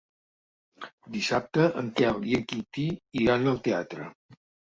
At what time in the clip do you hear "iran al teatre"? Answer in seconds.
3.25-4.09